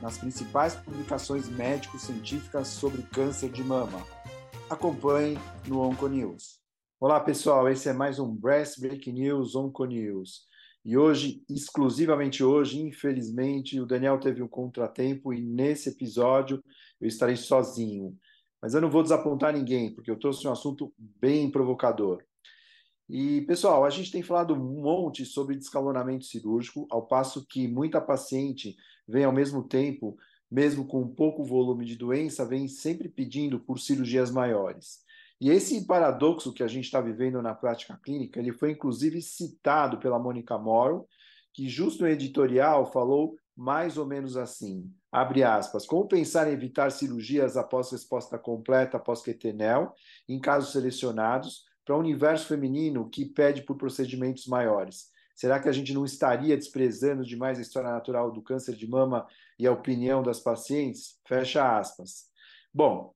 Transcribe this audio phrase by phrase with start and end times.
[0.00, 4.04] nas principais publicações médico-científicas sobre câncer de mama.
[4.70, 6.60] Acompanhe no Onconews.
[7.00, 10.46] Olá, pessoal, esse é mais um Breast Break News Onconews.
[10.84, 16.62] E hoje, exclusivamente hoje, infelizmente, o Daniel teve um contratempo e nesse episódio
[17.00, 18.16] eu estarei sozinho.
[18.60, 22.22] Mas eu não vou desapontar ninguém, porque eu trouxe um assunto bem provocador.
[23.08, 28.00] E, pessoal, a gente tem falado um monte sobre descalonamento cirúrgico, ao passo que muita
[28.00, 30.16] paciente vem ao mesmo tempo,
[30.50, 34.98] mesmo com pouco volume de doença, vem sempre pedindo por cirurgias maiores.
[35.40, 39.98] E esse paradoxo que a gente está vivendo na prática clínica, ele foi inclusive citado
[39.98, 41.08] pela Mônica Morrow,
[41.54, 46.92] que justo no editorial falou mais ou menos assim, abre aspas, como pensar em evitar
[46.92, 49.94] cirurgias após resposta completa após quetenel,
[50.28, 55.06] em casos selecionados, para o universo feminino que pede por procedimentos maiores?
[55.34, 59.26] Será que a gente não estaria desprezando demais a história natural do câncer de mama
[59.58, 61.18] e a opinião das pacientes?
[61.26, 62.26] Fecha aspas.
[62.74, 63.14] Bom,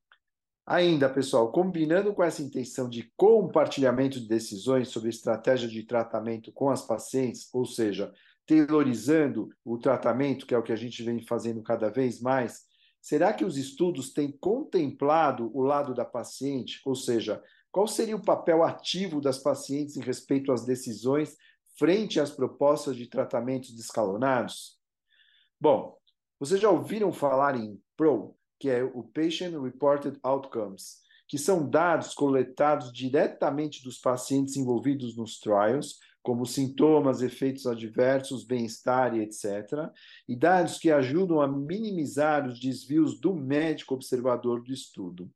[0.65, 6.70] ainda, pessoal, combinando com essa intenção de compartilhamento de decisões sobre estratégia de tratamento com
[6.70, 8.11] as pacientes, ou seja,
[8.47, 12.62] tailorizando o tratamento, que é o que a gente vem fazendo cada vez mais,
[13.03, 18.23] será que os estudos têm contemplado o lado da paciente, ou seja, qual seria o
[18.23, 21.37] papel ativo das pacientes em respeito às decisões
[21.78, 24.78] frente às propostas de tratamentos descalonados?
[25.59, 25.97] Bom,
[26.39, 32.12] vocês já ouviram falar em PRO, que é o Patient Reported Outcomes, que são dados
[32.12, 39.91] coletados diretamente dos pacientes envolvidos nos trials, como sintomas, efeitos adversos, bem-estar e etc.,
[40.28, 45.31] e dados que ajudam a minimizar os desvios do médico observador do estudo.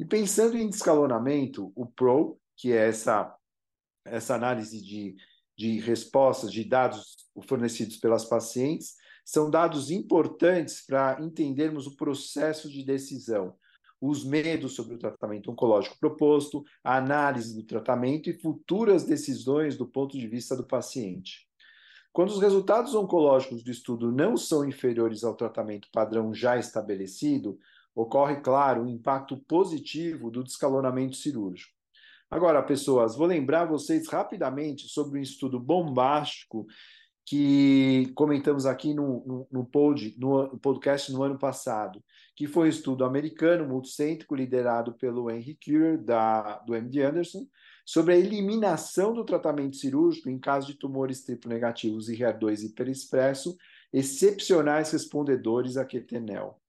[0.00, 3.36] E pensando em escalonamento, o PRO, que é essa,
[4.02, 5.14] essa análise de,
[5.54, 8.94] de respostas de dados fornecidos pelas pacientes,
[9.26, 13.54] são dados importantes para entendermos o processo de decisão,
[14.00, 19.86] os medos sobre o tratamento oncológico proposto, a análise do tratamento e futuras decisões do
[19.86, 21.46] ponto de vista do paciente.
[22.10, 27.58] Quando os resultados oncológicos do estudo não são inferiores ao tratamento padrão já estabelecido,
[27.94, 31.72] ocorre, claro, o impacto positivo do descalonamento cirúrgico.
[32.30, 36.66] Agora, pessoas, vou lembrar vocês rapidamente sobre um estudo bombástico
[37.26, 42.02] que comentamos aqui no, no, no, pod, no podcast no ano passado,
[42.36, 47.46] que foi um estudo americano, multicêntrico, liderado pelo Henry Curer, da, do MD Anderson,
[47.84, 53.56] sobre a eliminação do tratamento cirúrgico em caso de tumores triplo negativos e HER2 hiperexpresso,
[53.92, 56.59] excepcionais respondedores a quetenel.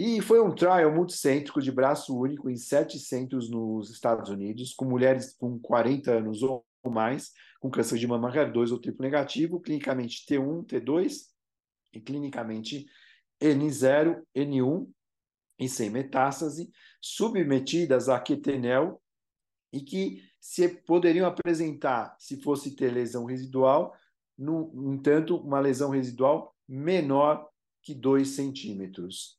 [0.00, 4.84] E foi um trial multicêntrico de braço único em sete centros nos Estados Unidos, com
[4.84, 10.24] mulheres com 40 anos ou mais, com câncer de mama HER2 ou triplo negativo, clinicamente
[10.24, 11.22] T1, T2
[11.92, 12.86] e clinicamente
[13.42, 14.88] N0, N1
[15.58, 16.70] e sem metástase,
[17.02, 19.02] submetidas a quetenel
[19.72, 23.92] e que se poderiam apresentar, se fosse ter lesão residual,
[24.38, 27.50] no entanto, uma lesão residual menor
[27.82, 29.37] que 2 centímetros.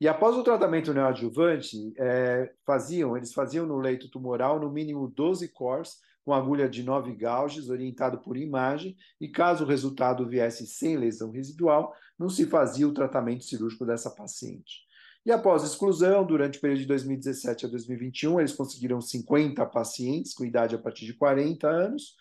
[0.00, 5.48] E após o tratamento neoadjuvante, é, faziam, eles faziam no leito tumoral no mínimo 12
[5.48, 10.96] cores com agulha de 9 gauges, orientado por imagem, e caso o resultado viesse sem
[10.96, 14.80] lesão residual, não se fazia o tratamento cirúrgico dessa paciente.
[15.24, 20.44] E após exclusão, durante o período de 2017 a 2021, eles conseguiram 50 pacientes com
[20.44, 22.14] idade a partir de 40 anos,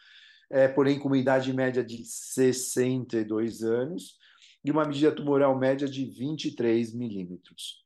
[0.49, 4.18] é, porém com uma idade média de 62 anos,
[4.63, 7.83] e uma medida tumoral média de 23 milímetros.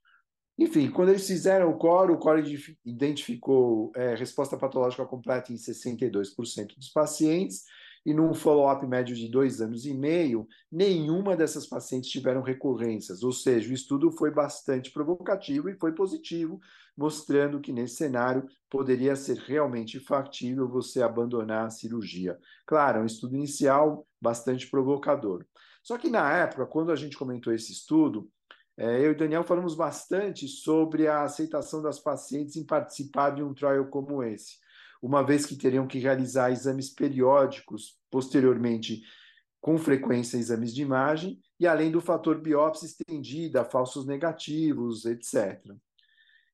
[0.57, 6.75] Enfim, quando eles fizeram o core, o core identificou é, resposta patológica completa em 62%
[6.77, 7.63] dos pacientes,
[8.05, 13.31] e num follow-up médio de dois anos e meio, nenhuma dessas pacientes tiveram recorrências, ou
[13.31, 16.59] seja, o estudo foi bastante provocativo e foi positivo,
[16.97, 22.37] mostrando que nesse cenário poderia ser realmente factível você abandonar a cirurgia.
[22.67, 25.45] Claro, é um estudo inicial bastante provocador.
[25.83, 28.31] Só que na época, quando a gente comentou esse estudo,
[28.77, 33.53] é, eu e Daniel falamos bastante sobre a aceitação das pacientes em participar de um
[33.53, 34.57] trial como esse,
[35.01, 39.03] uma vez que teriam que realizar exames periódicos, posteriormente,
[39.61, 45.61] com frequência, exames de imagem, e além do fator biópsia estendida, falsos negativos, etc.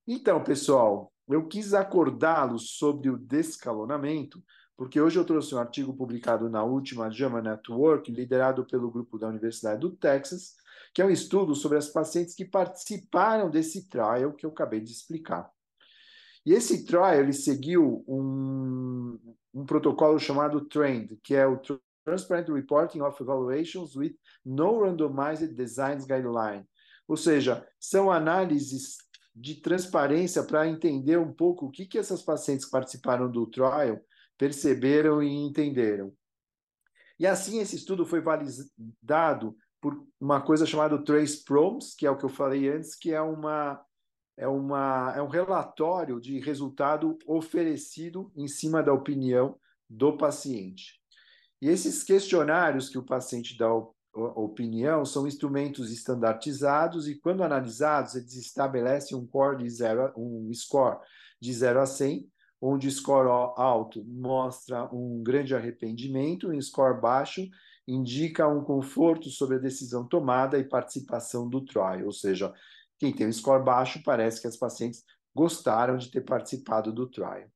[0.06, 4.42] Então, pessoal, eu quis acordá-los sobre o descalonamento,
[4.80, 9.28] porque hoje eu trouxe um artigo publicado na última JAMA Network, liderado pelo grupo da
[9.28, 10.54] Universidade do Texas,
[10.94, 14.90] que é um estudo sobre as pacientes que participaram desse trial que eu acabei de
[14.90, 15.50] explicar.
[16.46, 19.18] E esse trial ele seguiu um,
[19.52, 21.60] um protocolo chamado TRAND, que é o
[22.02, 26.64] Transparent Reporting of Evaluations with No Randomized Designs Guideline.
[27.06, 28.96] Ou seja, são análises
[29.36, 34.00] de transparência para entender um pouco o que, que essas pacientes que participaram do trial
[34.40, 36.14] perceberam e entenderam.
[37.18, 42.16] E assim esse estudo foi validado por uma coisa chamada Trace Proms, que é o
[42.16, 43.84] que eu falei antes, que é uma
[44.38, 50.98] é, uma, é um relatório de resultado oferecido em cima da opinião do paciente.
[51.60, 53.68] E esses questionários que o paciente dá
[54.14, 60.98] opinião são instrumentos estandartizados e, quando analisados, eles estabelecem um, de zero, um score
[61.38, 62.26] de 0 a 100,
[62.60, 67.48] onde score alto mostra um grande arrependimento, e score baixo
[67.88, 72.52] indica um conforto sobre a decisão tomada e participação do trial, ou seja,
[72.98, 75.02] quem tem um score baixo parece que as pacientes
[75.34, 77.48] gostaram de ter participado do trial.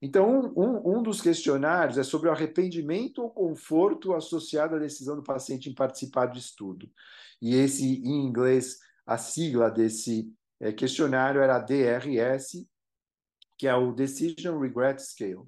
[0.00, 5.22] Então, um, um, dos questionários é sobre o arrependimento ou conforto associado à decisão do
[5.22, 6.88] paciente em participar do estudo.
[7.42, 12.64] E esse, em inglês, a sigla desse é, questionário era DRS,
[13.58, 15.42] que é o Decision Regret Scale.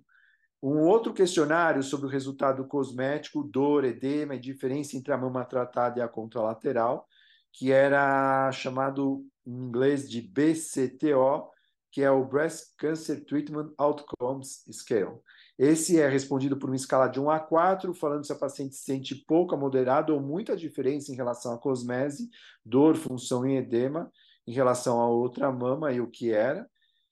[0.63, 6.01] Um outro questionário sobre o resultado cosmético, dor, edema e diferença entre a mama tratada
[6.01, 7.07] e a contralateral,
[7.53, 11.49] que era chamado em inglês de BCTO,
[11.91, 15.19] que é o Breast Cancer Treatment Outcomes Scale.
[15.59, 19.15] Esse é respondido por uma escala de 1 a 4, falando se a paciente sente
[19.27, 22.29] pouca, moderada ou muita diferença em relação à cosmese,
[22.65, 24.11] dor, função e edema,
[24.47, 26.69] em relação a outra mama e o que era.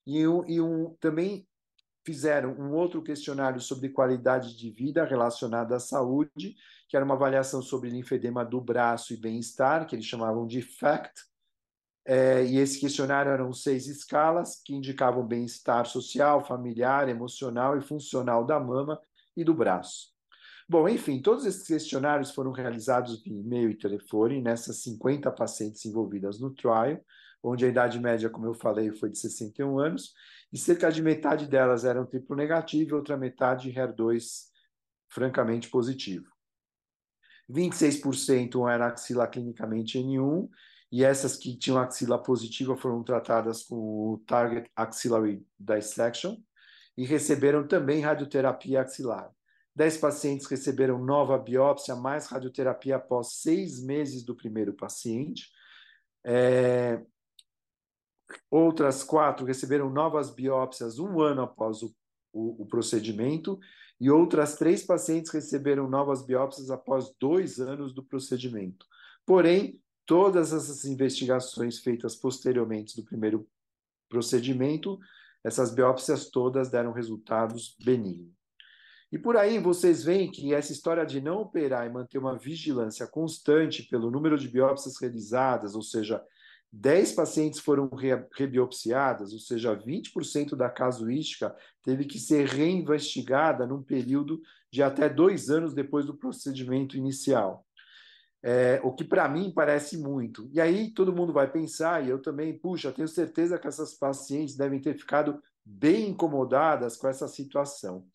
[0.08, 1.46] E, um, e um, também
[2.02, 6.56] fizeram um outro questionário sobre qualidade de vida relacionada à saúde,
[6.88, 11.12] que era uma avaliação sobre linfedema do braço e bem-estar, que eles chamavam de FACT,
[12.06, 18.46] é, e esse questionário eram seis escalas que indicavam bem-estar social, familiar, emocional e funcional
[18.46, 18.98] da mama
[19.36, 20.06] e do braço.
[20.66, 26.40] Bom, enfim, todos esses questionários foram realizados via e-mail e telefone nessas 50 pacientes envolvidas
[26.40, 26.98] no trial,
[27.42, 30.12] onde a idade média, como eu falei, foi de 61 anos,
[30.52, 34.48] e cerca de metade delas eram triplo negativo outra metade HER2
[35.08, 36.26] francamente positivo.
[37.50, 40.48] 26% era axila clinicamente N1
[40.92, 46.36] e essas que tinham axila positiva foram tratadas com o Target Axillary Dissection
[46.96, 49.30] e receberam também radioterapia axilar.
[49.74, 55.50] Dez pacientes receberam nova biópsia mais radioterapia após seis meses do primeiro paciente.
[56.24, 57.00] É...
[58.50, 61.94] Outras quatro receberam novas biópsias um ano após o,
[62.32, 63.58] o, o procedimento
[64.00, 68.86] e outras três pacientes receberam novas biópsias após dois anos do procedimento.
[69.26, 73.46] Porém, todas essas investigações feitas posteriormente do primeiro
[74.08, 74.98] procedimento,
[75.44, 78.38] essas biópsias todas deram resultados benignos.
[79.10, 83.06] E por aí vocês veem que essa história de não operar e manter uma vigilância
[83.06, 86.22] constante pelo número de biópsias realizadas, ou seja,
[86.72, 87.88] 10 pacientes foram
[88.34, 95.48] rebiopsiadas, ou seja, 20% da casuística teve que ser reinvestigada num período de até dois
[95.48, 97.64] anos depois do procedimento inicial.
[98.42, 100.48] É, o que para mim parece muito.
[100.52, 104.56] E aí todo mundo vai pensar, e eu também, puxa, tenho certeza que essas pacientes
[104.56, 108.06] devem ter ficado bem incomodadas com essa situação.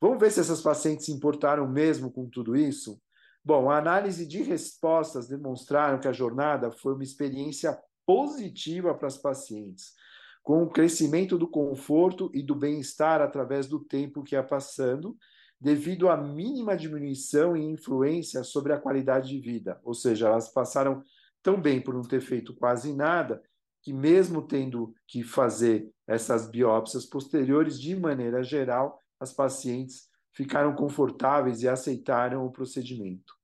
[0.00, 3.00] Vamos ver se essas pacientes se importaram mesmo com tudo isso?
[3.44, 9.18] Bom, a análise de respostas demonstraram que a jornada foi uma experiência positiva para as
[9.18, 9.94] pacientes,
[10.42, 15.16] com o crescimento do conforto e do bem-estar através do tempo que ia passando
[15.60, 19.80] devido à mínima diminuição e influência sobre a qualidade de vida.
[19.84, 21.02] Ou seja, elas passaram
[21.40, 23.40] tão bem por não ter feito quase nada,
[23.80, 31.62] que mesmo tendo que fazer essas biópsias posteriores, de maneira geral, as pacientes ficaram confortáveis
[31.62, 33.34] e aceitaram o procedimento.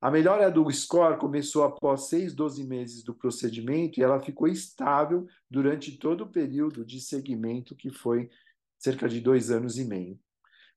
[0.00, 5.26] A melhora do score começou após 6, 12 meses do procedimento e ela ficou estável
[5.50, 8.30] durante todo o período de seguimento, que foi
[8.78, 10.18] cerca de dois anos e meio.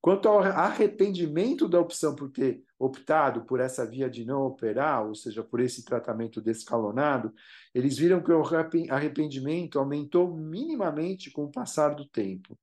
[0.02, 5.16] Quanto ao arrependimento da opção por ter optado por essa via de não operar, ou
[5.16, 7.34] seja, por esse tratamento descalonado,
[7.74, 8.44] eles viram que o
[8.90, 12.60] arrependimento aumentou minimamente com o passar do tempo.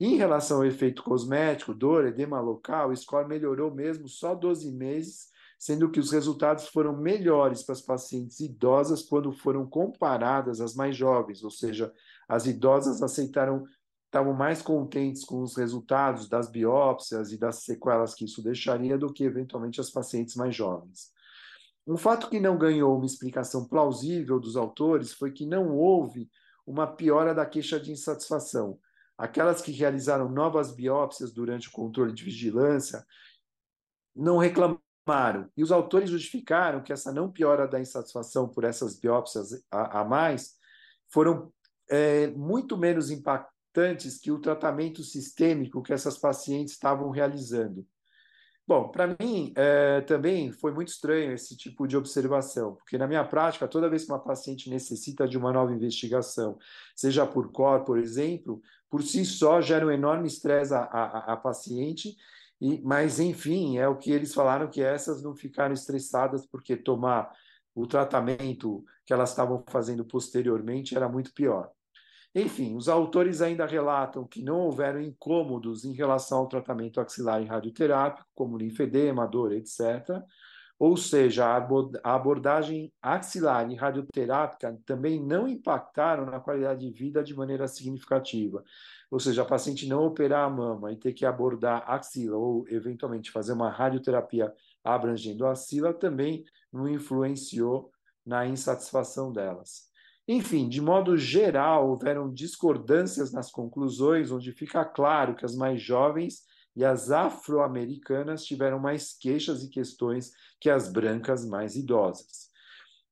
[0.00, 5.28] Em relação ao efeito cosmético, dor, edema local, o score melhorou mesmo só 12 meses,
[5.58, 10.96] sendo que os resultados foram melhores para as pacientes idosas quando foram comparadas às mais
[10.96, 11.92] jovens, ou seja,
[12.26, 13.66] as idosas aceitaram,
[14.06, 19.12] estavam mais contentes com os resultados das biópsias e das sequelas que isso deixaria do
[19.12, 21.12] que eventualmente as pacientes mais jovens.
[21.86, 26.30] Um fato que não ganhou uma explicação plausível dos autores foi que não houve
[26.66, 28.78] uma piora da queixa de insatisfação.
[29.20, 33.04] Aquelas que realizaram novas biópsias durante o controle de vigilância
[34.16, 35.46] não reclamaram.
[35.54, 40.04] E os autores justificaram que essa não piora da insatisfação por essas biópsias a, a
[40.06, 40.56] mais
[41.10, 41.52] foram
[41.90, 47.86] é, muito menos impactantes que o tratamento sistêmico que essas pacientes estavam realizando.
[48.66, 53.24] Bom, para mim é, também foi muito estranho esse tipo de observação, porque na minha
[53.24, 56.56] prática, toda vez que uma paciente necessita de uma nova investigação,
[56.94, 61.36] seja por COR, por exemplo, por si só gera um enorme estresse à, à, à
[61.36, 62.16] paciente,
[62.60, 67.32] e, mas enfim, é o que eles falaram que essas não ficaram estressadas porque tomar
[67.74, 71.70] o tratamento que elas estavam fazendo posteriormente era muito pior.
[72.34, 77.46] Enfim, os autores ainda relatam que não houveram incômodos em relação ao tratamento axilar e
[77.46, 80.22] radioterápico, como linfedema, dor, etc.
[80.78, 87.34] Ou seja, a abordagem axilar e radioterápica também não impactaram na qualidade de vida de
[87.34, 88.64] maneira significativa.
[89.10, 92.64] Ou seja, a paciente não operar a mama e ter que abordar a axila ou,
[92.68, 97.90] eventualmente, fazer uma radioterapia abrangendo a axila também não influenciou
[98.24, 99.89] na insatisfação delas.
[100.32, 106.44] Enfim, de modo geral, houveram discordâncias nas conclusões, onde fica claro que as mais jovens
[106.76, 112.48] e as afro-americanas tiveram mais queixas e questões que as brancas mais idosas.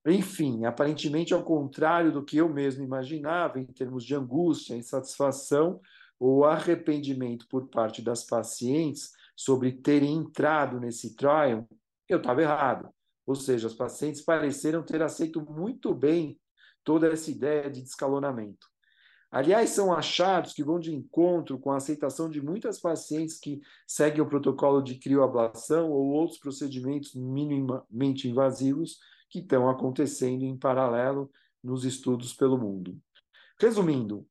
[0.06, 5.80] Enfim, aparentemente, ao contrário do que eu mesmo imaginava, em termos de angústia, insatisfação
[6.20, 11.66] ou arrependimento por parte das pacientes sobre terem entrado nesse trial,
[12.08, 12.88] eu estava errado.
[13.26, 16.38] Ou seja, as pacientes pareceram ter aceito muito bem
[16.88, 18.66] toda essa ideia de descalonamento.
[19.30, 24.23] Aliás, são achados que vão de encontro com a aceitação de muitas pacientes que seguem
[24.23, 31.30] o protocolo de crioablação ou outros procedimentos minimamente invasivos que estão acontecendo em paralelo
[31.62, 32.99] nos estudos pelo mundo.
[33.61, 34.26] Resumindo,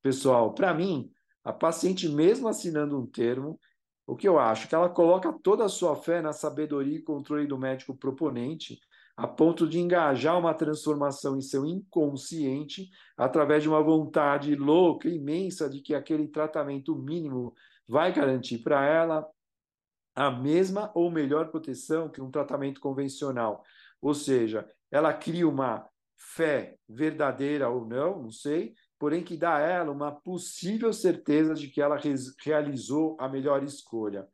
[0.00, 1.10] pessoal, para mim,
[1.42, 3.58] a paciente, mesmo assinando um termo,
[4.06, 4.68] o que eu acho?
[4.68, 8.78] Que ela coloca toda a sua fé na sabedoria e controle do médico proponente
[9.18, 15.68] a ponto de engajar uma transformação em seu inconsciente através de uma vontade louca, imensa,
[15.68, 17.52] de que aquele tratamento mínimo
[17.88, 19.28] vai garantir para ela
[20.14, 23.64] a mesma ou melhor proteção que um tratamento convencional.
[24.00, 25.84] Ou seja, ela cria uma
[26.16, 31.66] fé verdadeira ou não, não sei, porém que dá a ela uma possível certeza de
[31.66, 31.98] que ela
[32.44, 34.28] realizou a melhor escolha.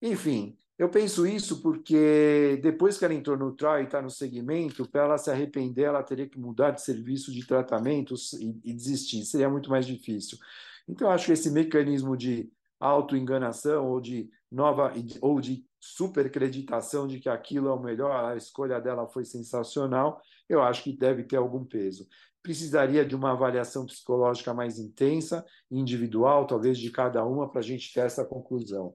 [0.00, 4.88] Enfim, eu penso isso porque depois que ela entrou no trial e está no segmento,
[4.88, 9.22] para ela se arrepender, ela teria que mudar de serviço de tratamento e, e desistir.
[9.26, 10.38] Seria muito mais difícil.
[10.88, 17.20] Então, eu acho que esse mecanismo de autoenganação ou de nova ou de supercreditação de
[17.20, 20.18] que aquilo é o melhor, a escolha dela foi sensacional,
[20.48, 22.08] eu acho que deve ter algum peso.
[22.42, 27.92] Precisaria de uma avaliação psicológica mais intensa, individual, talvez de cada uma, para a gente
[27.92, 28.94] ter essa conclusão.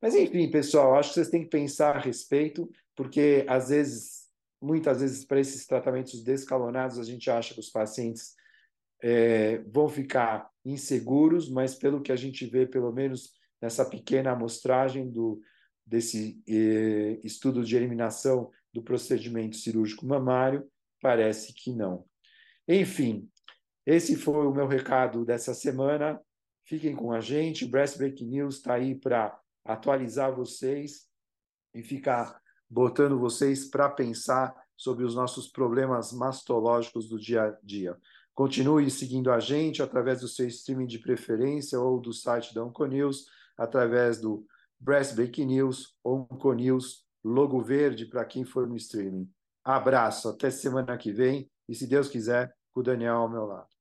[0.00, 4.26] Mas, enfim, pessoal, acho que vocês têm que pensar a respeito, porque, às vezes,
[4.60, 8.34] muitas vezes, para esses tratamentos descalonados, a gente acha que os pacientes
[9.02, 15.10] é, vão ficar inseguros, mas, pelo que a gente vê, pelo menos nessa pequena amostragem
[15.10, 15.40] do,
[15.86, 20.68] desse eh, estudo de eliminação do procedimento cirúrgico mamário,
[21.00, 22.04] parece que não.
[22.68, 23.30] Enfim,
[23.86, 26.20] esse foi o meu recado dessa semana.
[26.64, 27.64] Fiquem com a gente.
[27.64, 31.06] Breast Break News está aí para atualizar vocês
[31.74, 37.96] e ficar botando vocês para pensar sobre os nossos problemas mastológicos do dia a dia.
[38.34, 43.26] Continue seguindo a gente através do seu streaming de preferência ou do site da Onconews,
[43.56, 44.44] através do
[44.78, 49.30] Breast Break News, Onconews, logo verde para quem for no streaming.
[49.64, 53.75] Abraço, até semana que vem e, se Deus quiser, com o Daniel ao meu lado.